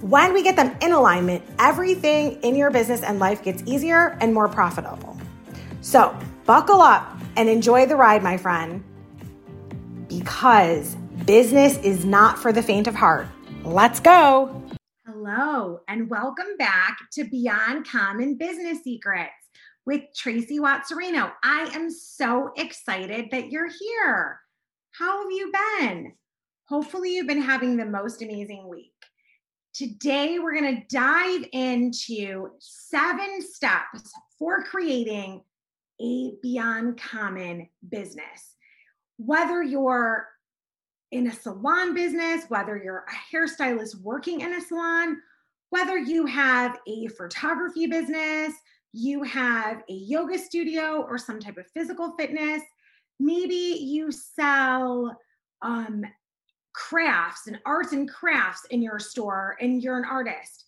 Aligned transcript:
when 0.00 0.32
we 0.32 0.42
get 0.42 0.56
them 0.56 0.74
in 0.80 0.92
alignment, 0.92 1.42
everything 1.58 2.40
in 2.42 2.56
your 2.56 2.70
business 2.70 3.02
and 3.02 3.18
life 3.18 3.42
gets 3.42 3.62
easier 3.66 4.16
and 4.20 4.32
more 4.32 4.48
profitable. 4.48 5.16
So, 5.82 6.16
buckle 6.46 6.80
up 6.80 7.18
and 7.36 7.48
enjoy 7.48 7.86
the 7.86 7.96
ride, 7.96 8.22
my 8.22 8.36
friend, 8.36 8.82
because 10.08 10.94
business 11.26 11.76
is 11.78 12.04
not 12.04 12.38
for 12.38 12.50
the 12.52 12.62
faint 12.62 12.86
of 12.86 12.94
heart. 12.94 13.26
Let's 13.62 14.00
go. 14.00 14.62
Hello, 15.06 15.80
and 15.86 16.08
welcome 16.08 16.56
back 16.58 16.96
to 17.12 17.24
Beyond 17.24 17.86
Common 17.86 18.38
Business 18.38 18.82
Secrets 18.82 19.32
with 19.84 20.02
Tracy 20.16 20.60
Watt-Serino. 20.60 21.30
I 21.42 21.70
am 21.74 21.90
so 21.90 22.52
excited 22.56 23.26
that 23.32 23.50
you're 23.50 23.68
here. 23.68 24.40
How 24.92 25.22
have 25.22 25.30
you 25.30 25.52
been? 25.78 26.12
Hopefully, 26.68 27.16
you've 27.16 27.26
been 27.26 27.42
having 27.42 27.76
the 27.76 27.84
most 27.84 28.22
amazing 28.22 28.66
week. 28.68 28.92
Today, 29.72 30.40
we're 30.40 30.60
going 30.60 30.76
to 30.76 30.86
dive 30.88 31.44
into 31.52 32.50
seven 32.58 33.40
steps 33.40 34.12
for 34.36 34.64
creating 34.64 35.42
a 36.00 36.32
beyond 36.42 37.00
common 37.00 37.68
business. 37.88 38.56
Whether 39.18 39.62
you're 39.62 40.26
in 41.12 41.28
a 41.28 41.32
salon 41.32 41.94
business, 41.94 42.44
whether 42.48 42.76
you're 42.76 43.04
a 43.08 43.34
hairstylist 43.36 44.00
working 44.00 44.40
in 44.40 44.54
a 44.54 44.60
salon, 44.60 45.18
whether 45.70 45.96
you 45.96 46.26
have 46.26 46.78
a 46.88 47.06
photography 47.08 47.86
business, 47.86 48.54
you 48.92 49.22
have 49.22 49.82
a 49.88 49.92
yoga 49.92 50.36
studio 50.36 51.02
or 51.08 51.16
some 51.16 51.38
type 51.38 51.58
of 51.58 51.66
physical 51.72 52.14
fitness, 52.18 52.62
maybe 53.20 53.54
you 53.54 54.10
sell 54.10 55.16
um, 55.62 56.04
crafts 56.72 57.46
and 57.46 57.58
arts 57.66 57.92
and 57.92 58.08
crafts 58.08 58.64
in 58.70 58.82
your 58.82 58.98
store 58.98 59.56
and 59.60 59.82
you're 59.82 59.98
an 59.98 60.04
artist. 60.04 60.66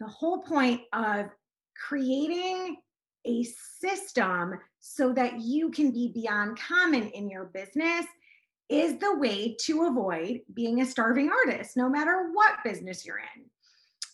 The 0.00 0.06
whole 0.06 0.42
point 0.42 0.82
of 0.92 1.26
creating 1.76 2.76
a 3.26 3.44
system 3.80 4.58
so 4.80 5.12
that 5.12 5.40
you 5.40 5.70
can 5.70 5.90
be 5.90 6.12
beyond 6.14 6.58
common 6.58 7.08
in 7.10 7.28
your 7.28 7.46
business 7.46 8.06
is 8.68 8.98
the 8.98 9.16
way 9.16 9.56
to 9.64 9.86
avoid 9.86 10.40
being 10.52 10.80
a 10.80 10.86
starving 10.86 11.30
artist, 11.30 11.76
no 11.76 11.88
matter 11.88 12.30
what 12.32 12.62
business 12.64 13.04
you're 13.04 13.18
in. 13.18 13.44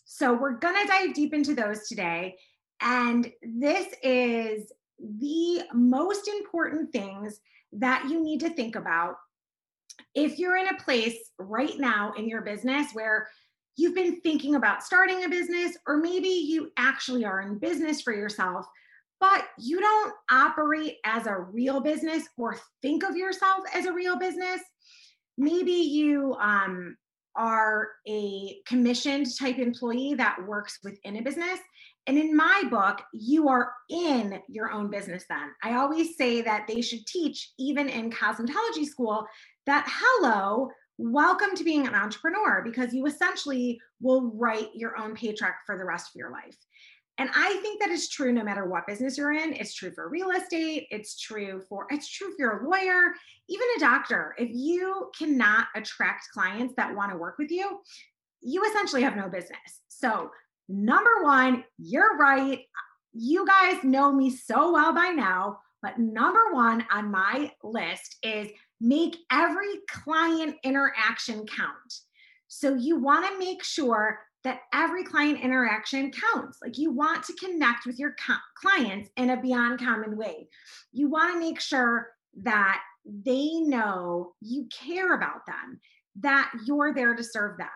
So, 0.04 0.32
we're 0.32 0.59
to 0.59 0.87
dive 0.87 1.15
deep 1.15 1.34
into 1.34 1.54
those 1.54 1.88
today. 1.88 2.37
And 2.81 3.31
this 3.43 3.87
is 4.03 4.72
the 5.00 5.62
most 5.72 6.28
important 6.28 6.93
things 6.93 7.41
that 7.72 8.06
you 8.09 8.22
need 8.22 8.41
to 8.41 8.50
think 8.50 8.76
about 8.76 9.16
if 10.15 10.38
you're 10.38 10.56
in 10.56 10.69
a 10.69 10.82
place 10.82 11.16
right 11.38 11.78
now 11.78 12.12
in 12.16 12.28
your 12.28 12.43
business 12.43 12.93
where 12.93 13.28
you've 13.77 13.94
been 13.94 14.21
thinking 14.21 14.55
about 14.55 14.82
starting 14.82 15.25
a 15.25 15.28
business, 15.28 15.77
or 15.87 15.97
maybe 15.97 16.28
you 16.28 16.71
actually 16.78 17.25
are 17.25 17.41
in 17.41 17.59
business 17.59 18.00
for 18.00 18.15
yourself, 18.15 18.66
but 19.21 19.47
you 19.59 19.81
don't 19.81 20.15
operate 20.31 20.97
as 21.05 21.27
a 21.27 21.37
real 21.37 21.81
business 21.81 22.25
or 22.37 22.59
think 22.82 23.03
of 23.03 23.16
yourself 23.16 23.65
as 23.75 23.87
a 23.87 23.93
real 23.93 24.19
business, 24.19 24.60
maybe 25.37 25.72
you 25.72 26.34
um, 26.34 26.97
are 27.37 27.88
a 28.06 28.56
commissioned 28.66 29.26
type 29.37 29.59
employee 29.59 30.15
that 30.15 30.37
works 30.47 30.78
within 30.84 31.16
a 31.16 31.22
business. 31.22 31.59
And 32.06 32.19
in 32.19 32.37
my 32.37 32.65
book, 32.70 33.03
you 33.15 33.48
are 33.48 33.72
in 33.88 34.41
your 34.48 34.70
own 34.70 34.91
business 34.91 35.25
then. 35.28 35.53
I 35.62 35.76
always 35.76 36.16
say 36.16 36.42
that 36.42 36.66
they 36.69 36.82
should 36.82 37.06
teach, 37.06 37.53
even 37.59 37.88
in 37.88 38.10
cosmetology 38.10 38.84
school, 38.84 39.26
that 39.65 39.87
hello, 39.88 40.70
welcome 40.98 41.56
to 41.56 41.64
being 41.64 41.87
an 41.87 41.94
entrepreneur 41.94 42.62
because 42.62 42.93
you 42.93 43.06
essentially 43.06 43.81
will 44.03 44.32
write 44.34 44.69
your 44.75 44.98
own 44.98 45.14
paycheck 45.14 45.56
for 45.64 45.78
the 45.78 45.84
rest 45.84 46.10
of 46.10 46.19
your 46.19 46.31
life. 46.31 46.56
And 47.16 47.31
I 47.34 47.59
think 47.62 47.81
that 47.81 47.91
is 47.91 48.09
true 48.09 48.32
no 48.32 48.44
matter 48.44 48.66
what 48.66 48.87
business 48.87 49.16
you're 49.16 49.32
in. 49.32 49.54
It's 49.54 49.75
true 49.75 49.93
for 49.93 50.09
real 50.09 50.31
estate. 50.31 50.88
It's 50.91 51.19
true 51.19 51.62
for 51.69 51.87
it's 51.91 52.09
true 52.09 52.32
if 52.32 52.38
you're 52.38 52.64
a 52.64 52.69
lawyer, 52.69 53.12
even 53.48 53.66
a 53.76 53.81
doctor. 53.81 54.34
If 54.37 54.50
you 54.53 55.10
cannot 55.16 55.69
attract 55.76 56.28
clients 56.34 56.75
that 56.76 56.94
want 56.94 57.12
to 57.12 57.19
work 57.19 57.37
with 57.38 57.50
you, 57.50 57.81
you 58.43 58.62
essentially 58.64 59.03
have 59.03 59.16
no 59.16 59.28
business. 59.28 59.81
So, 59.88 60.31
number 60.69 61.22
1, 61.22 61.64
you're 61.78 62.16
right. 62.16 62.60
You 63.12 63.47
guys 63.47 63.84
know 63.84 64.12
me 64.12 64.30
so 64.30 64.72
well 64.72 64.92
by 64.92 65.08
now, 65.08 65.58
but 65.82 65.98
number 65.98 66.52
1 66.52 66.86
on 66.92 67.10
my 67.10 67.50
list 67.62 68.16
is 68.22 68.48
make 68.80 69.16
every 69.30 69.80
client 69.88 70.56
interaction 70.64 71.47
count. 71.47 71.94
So 72.48 72.75
you 72.75 72.98
want 72.98 73.26
to 73.26 73.38
make 73.38 73.62
sure 73.62 74.19
that 74.44 74.60
every 74.72 75.04
client 75.04 75.41
interaction 75.41 76.12
counts. 76.12 76.58
Like 76.62 76.78
you 76.78 76.92
want 76.92 77.25
to 77.25 77.32
connect 77.34 77.86
with 77.86 77.98
your 77.98 78.14
co- 78.25 78.34
clients 78.60 79.08
in 79.16 79.31
a 79.31 79.41
beyond 79.41 79.81
common 79.81 80.16
way. 80.16 80.48
You 80.92 81.08
want 81.08 81.32
to 81.32 81.41
make 81.41 81.60
sure 81.60 82.08
that 82.42 82.81
they 83.04 83.54
know 83.54 84.34
you 84.41 84.69
care 84.70 85.14
about 85.14 85.46
them, 85.46 85.81
that 86.20 86.52
you're 86.66 86.94
there 86.94 87.14
to 87.14 87.25
serve 87.25 87.58
them. 87.58 87.69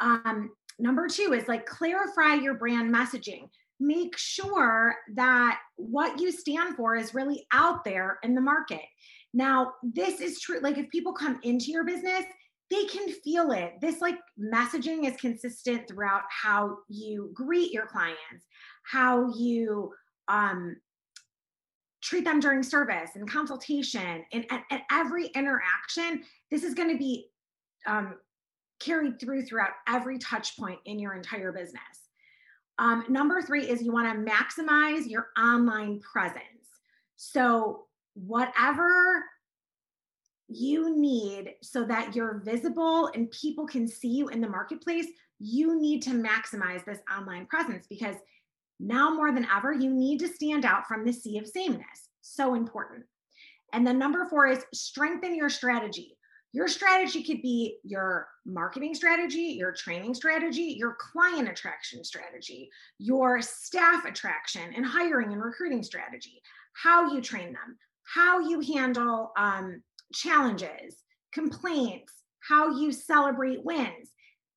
Um, 0.00 0.50
number 0.78 1.08
two 1.08 1.32
is 1.32 1.48
like 1.48 1.66
clarify 1.66 2.34
your 2.34 2.54
brand 2.54 2.94
messaging. 2.94 3.48
Make 3.78 4.16
sure 4.16 4.94
that 5.14 5.58
what 5.76 6.20
you 6.20 6.32
stand 6.32 6.76
for 6.76 6.96
is 6.96 7.14
really 7.14 7.46
out 7.52 7.84
there 7.84 8.18
in 8.22 8.34
the 8.34 8.40
market. 8.40 8.82
Now, 9.34 9.74
this 9.82 10.20
is 10.20 10.40
true. 10.40 10.60
Like 10.62 10.78
if 10.78 10.88
people 10.90 11.12
come 11.12 11.38
into 11.42 11.70
your 11.70 11.84
business, 11.84 12.24
they 12.70 12.84
can 12.86 13.12
feel 13.22 13.52
it. 13.52 13.74
This 13.80 14.00
like 14.00 14.16
messaging 14.40 15.06
is 15.06 15.16
consistent 15.20 15.86
throughout 15.86 16.22
how 16.30 16.78
you 16.88 17.30
greet 17.34 17.70
your 17.70 17.86
clients, 17.86 18.46
how 18.82 19.32
you 19.34 19.92
um, 20.28 20.76
treat 22.02 22.24
them 22.24 22.40
during 22.40 22.62
service 22.62 23.10
and 23.14 23.30
consultation, 23.30 24.24
and 24.32 24.46
at, 24.50 24.82
every 24.90 25.26
interaction. 25.28 26.22
This 26.50 26.64
is 26.64 26.74
going 26.74 26.90
to 26.90 26.98
be 26.98 27.26
um, 27.86 28.14
carried 28.80 29.20
through 29.20 29.46
throughout 29.46 29.70
every 29.88 30.18
touch 30.18 30.56
point 30.56 30.78
in 30.84 30.98
your 30.98 31.14
entire 31.14 31.52
business. 31.52 31.80
Um, 32.78 33.04
number 33.08 33.40
three 33.40 33.68
is 33.68 33.82
you 33.82 33.92
want 33.92 34.12
to 34.12 34.32
maximize 34.32 35.08
your 35.08 35.28
online 35.38 36.00
presence. 36.00 36.42
So 37.16 37.86
whatever 38.14 39.24
you 40.48 40.96
need 40.96 41.54
so 41.62 41.84
that 41.84 42.14
you're 42.14 42.42
visible 42.44 43.10
and 43.14 43.30
people 43.30 43.66
can 43.66 43.88
see 43.88 44.08
you 44.08 44.28
in 44.28 44.40
the 44.40 44.48
marketplace, 44.48 45.06
you 45.38 45.80
need 45.80 46.02
to 46.02 46.10
maximize 46.10 46.84
this 46.84 47.00
online 47.14 47.46
presence 47.46 47.86
because 47.88 48.16
now 48.78 49.10
more 49.10 49.32
than 49.32 49.46
ever, 49.54 49.72
you 49.72 49.90
need 49.90 50.18
to 50.20 50.28
stand 50.28 50.64
out 50.64 50.86
from 50.86 51.04
the 51.04 51.12
sea 51.12 51.38
of 51.38 51.46
sameness. 51.46 52.10
So 52.20 52.54
important. 52.54 53.04
And 53.72 53.86
then 53.86 53.98
number 53.98 54.26
four 54.26 54.46
is 54.46 54.64
strengthen 54.72 55.34
your 55.34 55.48
strategy. 55.48 56.15
Your 56.56 56.68
strategy 56.68 57.22
could 57.22 57.42
be 57.42 57.80
your 57.84 58.28
marketing 58.46 58.94
strategy, 58.94 59.56
your 59.58 59.72
training 59.72 60.14
strategy, 60.14 60.74
your 60.78 60.96
client 60.98 61.50
attraction 61.50 62.02
strategy, 62.02 62.70
your 62.98 63.42
staff 63.42 64.06
attraction 64.06 64.72
and 64.74 64.86
hiring 64.86 65.34
and 65.34 65.42
recruiting 65.42 65.82
strategy, 65.82 66.40
how 66.72 67.12
you 67.12 67.20
train 67.20 67.48
them, 67.48 67.76
how 68.04 68.40
you 68.40 68.60
handle 68.74 69.32
um, 69.36 69.82
challenges, 70.14 70.96
complaints, 71.30 72.14
how 72.40 72.70
you 72.80 72.90
celebrate 72.90 73.62
wins. 73.62 74.08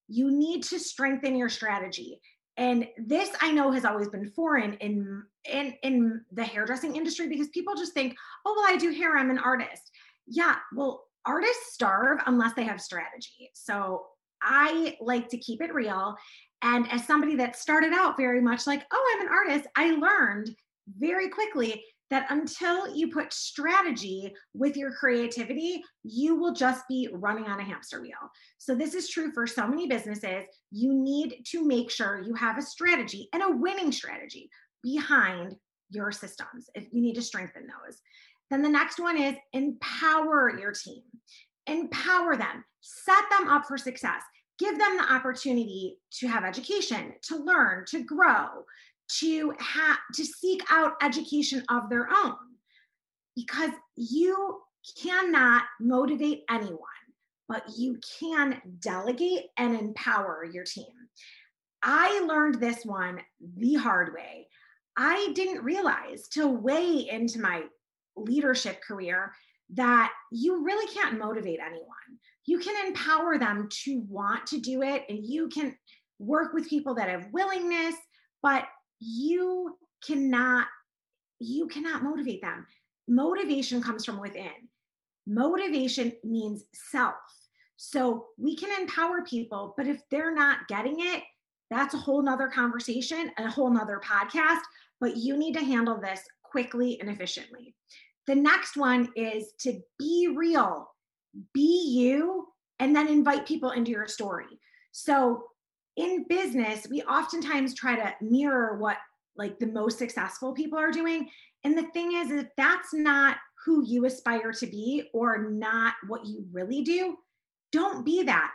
You 0.07 0.31
need 0.31 0.63
to 0.72 0.80
strengthen 0.80 1.36
your 1.36 1.50
strategy. 1.50 2.22
and 2.56 2.88
this 2.98 3.30
I 3.42 3.52
know 3.52 3.72
has 3.72 3.84
always 3.84 4.07
been 4.07 4.30
foreign 4.30 4.75
in 4.75 5.24
in 5.52 5.74
in 5.84 6.22
the 6.31 6.45
hairdressing 6.45 6.95
industry 6.95 7.28
because 7.28 7.50
people 7.50 7.75
just 7.75 7.94
think, 7.94 8.16
oh 8.45 8.54
well, 8.56 8.74
I 8.74 8.78
do 8.78 8.92
hair, 8.92 9.18
I'm 9.18 9.31
an 9.31 9.40
artist. 9.40 9.92
Yeah, 10.28 10.56
well, 10.74 11.09
artists 11.25 11.74
starve 11.74 12.19
unless 12.25 12.54
they 12.54 12.63
have 12.63 12.81
strategy. 12.81 13.51
So 13.54 14.06
I 14.42 14.98
like 15.01 15.30
to 15.30 15.38
keep 15.38 15.62
it 15.62 15.74
real. 15.74 16.16
And 16.62 16.92
as 16.92 17.06
somebody 17.06 17.36
that 17.36 17.56
started 17.56 17.94
out 17.94 18.18
very 18.18 18.42
much 18.42 18.68
like, 18.68 18.86
oh, 18.92 19.16
I'm 19.16 19.27
an 19.27 19.33
artist, 19.33 19.68
I 19.75 19.92
learned 19.92 20.50
very 20.98 21.30
quickly 21.30 21.83
that 22.10 22.25
until 22.31 22.94
you 22.94 23.12
put 23.12 23.31
strategy 23.31 24.33
with 24.54 24.75
your 24.75 24.92
creativity, 24.92 25.83
you 26.04 26.36
will 26.36 26.54
just 26.54 26.88
be 26.88 27.07
running 27.13 27.45
on 27.45 27.60
a 27.60 27.63
hamster 27.63 28.01
wheel. 28.01 28.13
So, 28.57 28.74
this 28.74 28.95
is 28.95 29.10
true 29.10 29.31
for 29.31 29.45
so 29.45 29.68
many 29.68 29.88
businesses. 29.88 30.45
You 30.71 30.94
need 30.94 31.44
to 31.51 31.66
make 31.66 31.92
sure 31.92 32.24
you 32.25 32.33
have 32.33 32.57
a 32.57 32.63
strategy 32.63 33.30
and 33.33 33.44
a 33.44 33.51
winning 33.51 33.92
strategy 33.92 34.50
behind 34.81 35.56
your 35.92 36.12
systems. 36.12 36.69
If 36.75 36.88
you 36.92 37.01
need 37.01 37.16
to 37.16 37.21
strengthen 37.21 37.63
those. 37.63 38.00
Then 38.50 38.62
the 38.62 38.69
next 38.69 39.00
one 39.00 39.18
is 39.18 39.36
empower 39.54 40.57
your 40.57 40.72
team, 40.72 41.04
empower 41.68 42.36
them, 42.36 42.63
set 42.81 43.24
them 43.30 43.48
up 43.48 43.66
for 43.68 43.78
success. 43.78 44.22
Give 44.57 44.78
them 44.78 44.98
the 44.98 45.13
opportunity 45.13 45.98
to 46.19 46.28
have 46.28 46.44
education, 46.44 47.13
to 47.24 47.38
learn, 47.38 47.86
to 47.90 48.04
grow, 48.04 48.48
to 49.19 49.54
have 49.60 49.98
to 50.16 50.25
seek 50.25 50.62
out 50.69 50.94
education 51.01 51.63
of 51.69 51.90
their 51.90 52.10
own. 52.10 52.36
Because 53.36 53.72
you 53.96 54.62
cannot 55.02 55.63
motivate 55.80 56.44
anyone 56.50 56.80
but 57.50 57.63
you 57.75 58.00
can 58.19 58.62
delegate 58.80 59.48
and 59.57 59.75
empower 59.75 60.45
your 60.45 60.63
team. 60.63 60.86
I 61.81 62.24
learned 62.28 62.62
this 62.62 62.86
one 62.86 63.19
the 63.57 63.74
hard 63.74 64.13
way. 64.13 64.48
I 64.95 65.31
didn't 65.34 65.63
realize 65.63 66.28
till 66.28 66.56
way 66.56 67.07
into 67.10 67.42
my 67.42 67.63
leadership 68.16 68.82
career 68.82 69.34
that 69.74 70.12
you 70.32 70.64
really 70.64 70.92
can't 70.94 71.20
motivate 71.20 71.60
anyone. 71.60 71.86
You 72.46 72.60
can 72.60 72.88
empower 72.88 73.38
them 73.38 73.70
to 73.84 74.04
want 74.08 74.48
to 74.48 74.60
do 74.60 74.82
it 74.82 75.04
and 75.10 75.24
you 75.24 75.48
can 75.50 75.76
work 76.18 76.54
with 76.54 76.70
people 76.70 76.96
that 76.96 77.10
have 77.10 77.28
willingness 77.32 77.96
but 78.42 78.66
you 79.00 79.78
cannot 80.06 80.68
you 81.40 81.68
cannot 81.68 82.04
motivate 82.04 82.42
them. 82.42 82.66
Motivation 83.08 83.82
comes 83.82 84.04
from 84.04 84.20
within. 84.20 84.52
Motivation 85.26 86.12
means 86.24 86.66
self. 86.74 87.16
So 87.78 88.26
we 88.38 88.56
can 88.56 88.82
empower 88.82 89.22
people 89.24 89.74
but 89.78 89.88
if 89.88 90.02
they're 90.10 90.34
not 90.34 90.68
getting 90.68 90.98
it 91.00 91.24
that's 91.70 91.94
a 91.94 91.98
whole 91.98 92.22
nother 92.22 92.48
conversation 92.48 93.32
a 93.38 93.50
whole 93.50 93.70
nother 93.70 94.02
podcast 94.04 94.62
but 95.00 95.16
you 95.16 95.38
need 95.38 95.54
to 95.54 95.64
handle 95.64 96.00
this 96.00 96.22
quickly 96.50 97.00
and 97.00 97.10
efficiently 97.10 97.75
the 98.28 98.36
next 98.36 98.78
one 98.78 99.10
is 99.16 99.54
to 99.60 99.80
be 99.98 100.34
real 100.36 100.90
be 101.54 101.94
you 101.96 102.48
and 102.80 102.96
then 102.96 103.07
invite 103.07 103.46
people 103.46 103.72
into 103.72 103.92
your 103.92 104.07
story 104.07 104.60
so 104.92 105.44
in 106.00 106.25
business, 106.30 106.88
we 106.90 107.01
oftentimes 107.04 107.74
try 107.74 107.96
to 107.96 108.13
mirror 108.22 108.78
what 108.78 108.98
like 109.36 109.60
the 109.60 109.68
most 109.68 109.98
successful 109.98 110.54
people 110.54 110.80
are 110.80 110.92
doing. 110.92 111.30
And 111.63 111.78
the 111.78 111.88
thing 111.92 112.13
is, 112.13 112.31
if 112.31 112.48
that's 112.57 112.94
not 112.94 113.38
who 113.66 113.86
you 113.86 114.06
aspire 114.06 114.54
to 114.54 114.68
be 114.68 115.10
or 115.13 115.50
not 115.50 115.94
what 116.07 116.25
you 116.25 116.45
really 116.52 116.81
do, 116.81 117.18
don't 117.72 118.06
be 118.06 118.24
that. 118.24 118.52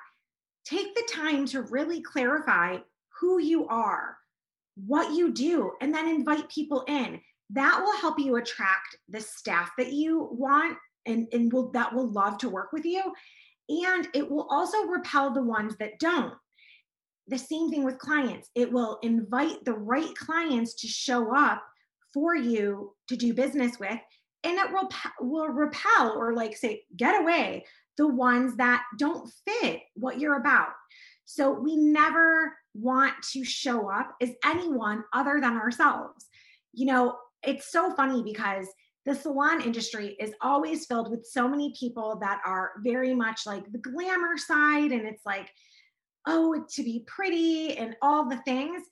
Take 0.64 0.94
the 0.94 1.08
time 1.12 1.46
to 1.46 1.62
really 1.62 2.00
clarify 2.00 2.78
who 3.20 3.38
you 3.38 3.66
are, 3.68 4.16
what 4.86 5.14
you 5.14 5.32
do, 5.32 5.72
and 5.82 5.94
then 5.94 6.08
invite 6.08 6.48
people 6.48 6.84
in. 6.88 7.20
That 7.50 7.80
will 7.82 7.96
help 7.98 8.18
you 8.18 8.36
attract 8.36 8.96
the 9.08 9.20
staff 9.20 9.72
that 9.78 9.92
you 9.92 10.28
want 10.32 10.78
and, 11.06 11.28
and 11.32 11.52
will 11.52 11.70
that 11.72 11.94
will 11.94 12.10
love 12.10 12.38
to 12.38 12.48
work 12.48 12.72
with 12.72 12.84
you. 12.84 13.02
And 13.68 14.08
it 14.14 14.30
will 14.30 14.46
also 14.50 14.84
repel 14.84 15.32
the 15.32 15.42
ones 15.42 15.76
that 15.78 15.98
don't 15.98 16.34
the 17.28 17.38
same 17.38 17.70
thing 17.70 17.84
with 17.84 17.98
clients. 17.98 18.50
It 18.54 18.70
will 18.70 18.98
invite 19.02 19.64
the 19.64 19.74
right 19.74 20.14
clients 20.16 20.74
to 20.76 20.88
show 20.88 21.34
up 21.34 21.62
for 22.12 22.36
you 22.36 22.94
to 23.08 23.16
do 23.16 23.34
business 23.34 23.78
with, 23.78 23.98
and 24.44 24.58
it 24.58 24.70
will, 24.70 24.88
will 25.20 25.48
repel 25.48 26.14
or 26.16 26.34
like 26.34 26.56
say, 26.56 26.82
get 26.96 27.20
away 27.20 27.64
the 27.96 28.06
ones 28.06 28.56
that 28.56 28.84
don't 28.98 29.30
fit 29.46 29.80
what 29.94 30.20
you're 30.20 30.38
about. 30.38 30.68
So 31.24 31.50
we 31.52 31.76
never 31.76 32.54
want 32.74 33.14
to 33.32 33.44
show 33.44 33.90
up 33.90 34.14
as 34.20 34.30
anyone 34.44 35.04
other 35.12 35.40
than 35.40 35.56
ourselves. 35.56 36.26
You 36.72 36.86
know, 36.86 37.16
it's 37.46 37.70
so 37.70 37.94
funny 37.94 38.22
because 38.22 38.66
the 39.06 39.14
salon 39.14 39.60
industry 39.60 40.16
is 40.18 40.32
always 40.40 40.86
filled 40.86 41.10
with 41.10 41.26
so 41.26 41.46
many 41.46 41.74
people 41.78 42.18
that 42.20 42.40
are 42.46 42.72
very 42.82 43.14
much 43.14 43.42
like 43.46 43.70
the 43.70 43.78
glamour 43.78 44.38
side 44.38 44.92
and 44.92 45.06
it's 45.06 45.26
like 45.26 45.50
oh, 46.26 46.64
to 46.70 46.82
be 46.82 47.04
pretty 47.06 47.76
and 47.76 47.96
all 48.02 48.28
the 48.28 48.38
things. 48.38 48.82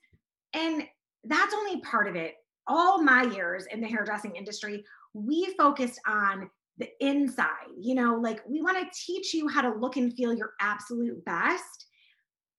And 0.53 0.83
that's 1.23 1.53
only 1.53 1.81
part 1.81 2.07
of 2.07 2.15
it. 2.15 2.35
All 2.67 3.01
my 3.01 3.23
years 3.23 3.65
in 3.71 3.81
the 3.81 3.87
hairdressing 3.87 4.35
industry, 4.35 4.83
we 5.13 5.53
focused 5.57 5.99
on 6.07 6.49
the 6.77 6.89
inside. 6.99 7.69
You 7.79 7.95
know, 7.95 8.15
like 8.15 8.41
we 8.47 8.61
want 8.61 8.77
to 8.77 8.99
teach 9.05 9.33
you 9.33 9.47
how 9.47 9.61
to 9.61 9.77
look 9.77 9.97
and 9.97 10.13
feel 10.13 10.33
your 10.33 10.53
absolute 10.61 11.23
best. 11.25 11.87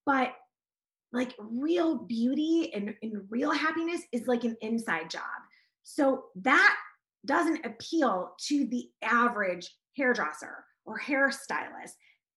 But 0.05 0.33
like 1.11 1.33
real 1.39 1.97
beauty 1.97 2.71
and, 2.73 2.93
and 3.01 3.23
real 3.29 3.51
happiness 3.51 4.01
is 4.11 4.27
like 4.27 4.43
an 4.43 4.57
inside 4.61 5.09
job. 5.09 5.21
So 5.85 6.25
that 6.41 6.75
doesn't 7.25 7.65
appeal 7.65 8.33
to 8.47 8.65
the 8.65 8.89
average 9.01 9.71
hairdresser 9.95 10.65
or 10.85 10.99
hairstylist 10.99 11.93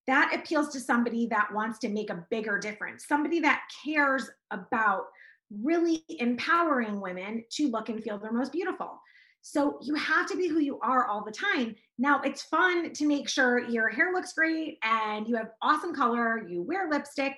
that 0.07 0.35
appeals 0.35 0.71
to 0.71 0.81
somebody 0.81 1.27
that 1.27 1.53
wants 1.53 1.79
to 1.81 1.89
make 1.89 2.09
a 2.09 2.25
bigger 2.31 2.59
difference, 2.59 3.07
somebody 3.07 3.41
that 3.41 3.63
cares 3.85 4.31
about 4.51 5.05
really 5.51 6.05
empowering 6.09 7.01
women 7.01 7.45
to 7.51 7.69
look 7.69 7.91
and 7.91 8.03
feel 8.03 8.19
their 8.19 8.33
most 8.33 8.53
beautiful. 8.53 8.99
So 9.43 9.79
you 9.83 9.95
have 9.95 10.27
to 10.29 10.37
be 10.37 10.49
who 10.49 10.61
you 10.61 10.79
are 10.81 11.07
all 11.07 11.25
the 11.25 11.33
time. 11.33 11.75
Now, 11.99 12.21
it's 12.23 12.43
fun 12.43 12.93
to 12.93 13.07
make 13.07 13.29
sure 13.29 13.69
your 13.69 13.89
hair 13.89 14.13
looks 14.15 14.33
great 14.33 14.79
and 14.83 15.29
you 15.29 15.37
have 15.37 15.51
awesome 15.61 15.95
color, 15.95 16.47
you 16.49 16.63
wear 16.63 16.89
lipstick. 16.91 17.35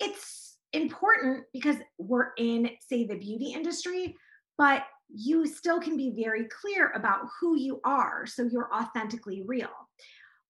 It's 0.00 0.58
important 0.72 1.44
because 1.52 1.76
we're 1.98 2.30
in, 2.38 2.70
say, 2.88 3.04
the 3.04 3.16
beauty 3.16 3.52
industry, 3.52 4.16
but 4.58 4.82
you 5.14 5.46
still 5.46 5.80
can 5.80 5.96
be 5.96 6.12
very 6.22 6.46
clear 6.48 6.92
about 6.94 7.26
who 7.40 7.58
you 7.58 7.80
are 7.84 8.26
so 8.26 8.42
you're 8.42 8.72
authentically 8.74 9.42
real. 9.46 9.70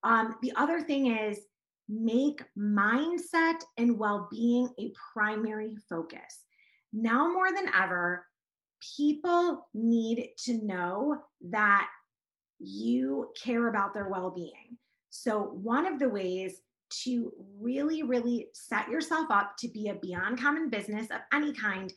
Um, 0.03 0.37
the 0.43 0.53
other 0.57 0.81
thing 0.81 1.17
is 1.17 1.39
make 1.89 2.43
mindset 2.57 3.61
and 3.77 3.99
well 3.99 4.29
being 4.31 4.69
a 4.79 4.93
primary 5.13 5.77
focus. 5.89 6.45
Now 6.93 7.31
more 7.33 7.53
than 7.53 7.71
ever, 7.75 8.27
people 8.97 9.69
need 9.75 10.31
to 10.45 10.65
know 10.65 11.19
that 11.51 11.89
you 12.59 13.31
care 13.43 13.69
about 13.69 13.95
their 13.95 14.09
well 14.09 14.31
being. 14.31 14.79
So, 15.11 15.41
one 15.41 15.87
of 15.87 15.99
the 15.99 16.09
ways 16.09 16.61
to 17.05 17.33
really, 17.61 18.03
really 18.03 18.49
set 18.53 18.89
yourself 18.89 19.27
up 19.31 19.57
to 19.59 19.69
be 19.69 19.89
a 19.89 19.95
beyond 19.95 20.41
common 20.41 20.71
business 20.71 21.07
of 21.11 21.21
any 21.33 21.53
kind 21.53 21.93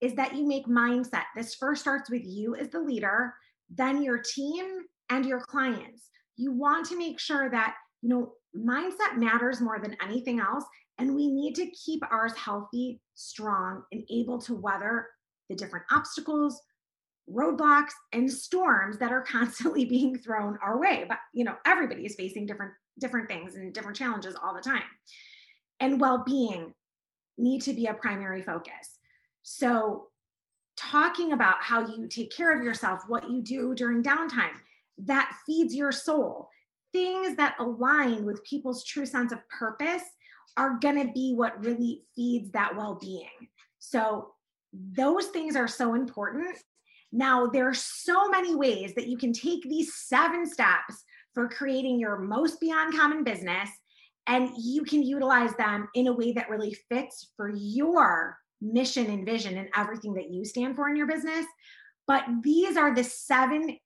is 0.00 0.14
that 0.14 0.34
you 0.34 0.46
make 0.46 0.66
mindset. 0.66 1.24
This 1.34 1.54
first 1.54 1.80
starts 1.80 2.10
with 2.10 2.22
you 2.24 2.54
as 2.56 2.68
the 2.68 2.80
leader, 2.80 3.34
then 3.70 4.02
your 4.02 4.18
team 4.18 4.64
and 5.10 5.24
your 5.24 5.40
clients. 5.40 6.10
You 6.36 6.52
want 6.52 6.86
to 6.88 6.98
make 6.98 7.18
sure 7.18 7.50
that, 7.50 7.74
you 8.02 8.08
know, 8.08 8.32
mindset 8.56 9.16
matters 9.16 9.60
more 9.60 9.78
than 9.78 9.96
anything 10.02 10.40
else. 10.40 10.64
And 10.98 11.14
we 11.14 11.28
need 11.28 11.54
to 11.56 11.70
keep 11.70 12.02
ours 12.10 12.34
healthy, 12.34 13.00
strong, 13.14 13.82
and 13.92 14.02
able 14.10 14.38
to 14.42 14.54
weather 14.54 15.06
the 15.48 15.56
different 15.56 15.84
obstacles, 15.90 16.60
roadblocks, 17.30 17.92
and 18.12 18.30
storms 18.30 18.98
that 18.98 19.12
are 19.12 19.22
constantly 19.28 19.84
being 19.84 20.18
thrown 20.18 20.58
our 20.62 20.78
way. 20.78 21.04
But 21.08 21.18
you 21.32 21.44
know, 21.44 21.56
everybody 21.66 22.04
is 22.06 22.14
facing 22.14 22.46
different 22.46 22.72
different 22.98 23.28
things 23.28 23.56
and 23.56 23.74
different 23.74 23.96
challenges 23.96 24.36
all 24.42 24.54
the 24.54 24.62
time. 24.62 24.82
And 25.80 26.00
well-being 26.00 26.72
need 27.36 27.60
to 27.62 27.74
be 27.74 27.86
a 27.86 27.94
primary 27.94 28.42
focus. 28.42 28.95
So 29.48 30.08
talking 30.76 31.32
about 31.32 31.62
how 31.62 31.86
you 31.86 32.08
take 32.08 32.34
care 32.34 32.58
of 32.58 32.64
yourself, 32.64 33.02
what 33.06 33.30
you 33.30 33.40
do 33.42 33.76
during 33.76 34.02
downtime, 34.02 34.56
that 34.98 35.32
feeds 35.46 35.72
your 35.72 35.92
soul 35.92 36.48
things 36.92 37.36
that 37.36 37.54
align 37.60 38.24
with 38.24 38.42
people's 38.42 38.82
true 38.82 39.06
sense 39.06 39.30
of 39.30 39.38
purpose 39.48 40.02
are 40.56 40.78
going 40.80 41.06
to 41.06 41.12
be 41.12 41.32
what 41.32 41.64
really 41.64 42.02
feeds 42.16 42.50
that 42.50 42.74
well-being. 42.76 43.28
So 43.78 44.32
those 44.72 45.26
things 45.26 45.54
are 45.54 45.68
so 45.68 45.94
important. 45.94 46.56
Now, 47.12 47.46
there 47.46 47.68
are 47.68 47.74
so 47.74 48.28
many 48.30 48.56
ways 48.56 48.94
that 48.94 49.06
you 49.06 49.16
can 49.16 49.32
take 49.32 49.62
these 49.62 49.94
seven 49.94 50.44
steps 50.44 51.04
for 51.34 51.48
creating 51.48 52.00
your 52.00 52.18
most 52.18 52.58
beyond 52.60 52.96
common 52.96 53.22
business, 53.22 53.70
and 54.26 54.50
you 54.56 54.82
can 54.82 55.04
utilize 55.04 55.54
them 55.54 55.88
in 55.94 56.08
a 56.08 56.12
way 56.12 56.32
that 56.32 56.50
really 56.50 56.76
fits 56.88 57.30
for 57.36 57.52
your 57.54 58.38
mission 58.60 59.06
and 59.06 59.26
vision 59.26 59.58
and 59.58 59.68
everything 59.76 60.14
that 60.14 60.30
you 60.30 60.44
stand 60.44 60.76
for 60.76 60.88
in 60.88 60.96
your 60.96 61.06
business. 61.06 61.46
But 62.06 62.24
these 62.42 62.76
are 62.76 62.94
the 62.94 63.04
seven 63.04 63.76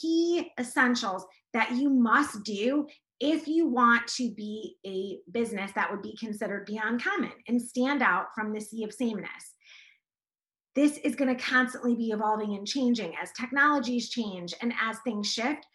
key 0.00 0.50
essentials 0.58 1.24
that 1.52 1.72
you 1.72 1.90
must 1.90 2.42
do 2.44 2.86
if 3.18 3.48
you 3.48 3.66
want 3.66 4.06
to 4.06 4.30
be 4.34 4.76
a 4.86 5.18
business 5.32 5.72
that 5.74 5.90
would 5.90 6.02
be 6.02 6.16
considered 6.16 6.66
beyond 6.66 7.02
common 7.02 7.32
and 7.48 7.60
stand 7.60 8.02
out 8.02 8.26
from 8.34 8.52
the 8.52 8.60
sea 8.60 8.84
of 8.84 8.92
sameness. 8.92 9.54
This 10.74 10.98
is 10.98 11.16
going 11.16 11.34
to 11.34 11.42
constantly 11.42 11.94
be 11.94 12.10
evolving 12.10 12.54
and 12.54 12.66
changing 12.66 13.14
as 13.20 13.32
technologies 13.32 14.10
change 14.10 14.52
and 14.60 14.74
as 14.80 14.98
things 14.98 15.32
shift. 15.32 15.66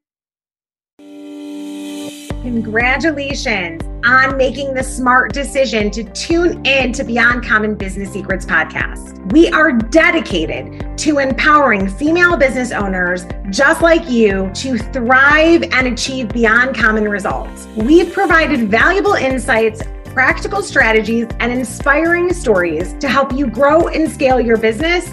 Congratulations 2.44 3.82
on 4.04 4.36
making 4.36 4.74
the 4.74 4.82
smart 4.82 5.32
decision 5.32 5.90
to 5.90 6.04
tune 6.12 6.64
in 6.66 6.92
to 6.92 7.02
Beyond 7.02 7.42
Common 7.42 7.74
Business 7.74 8.12
Secrets 8.12 8.44
podcast. 8.44 9.32
We 9.32 9.48
are 9.48 9.72
dedicated 9.72 10.98
to 10.98 11.20
empowering 11.20 11.88
female 11.88 12.36
business 12.36 12.70
owners 12.70 13.24
just 13.48 13.80
like 13.80 14.10
you 14.10 14.50
to 14.56 14.76
thrive 14.76 15.62
and 15.72 15.86
achieve 15.86 16.28
beyond 16.28 16.76
common 16.76 17.08
results. 17.08 17.66
We've 17.76 18.12
provided 18.12 18.68
valuable 18.68 19.14
insights 19.14 19.80
practical 20.14 20.62
strategies, 20.62 21.26
and 21.40 21.52
inspiring 21.52 22.32
stories 22.32 22.94
to 22.94 23.08
help 23.08 23.32
you 23.32 23.48
grow 23.48 23.88
and 23.88 24.08
scale 24.08 24.40
your 24.40 24.56
business 24.56 25.12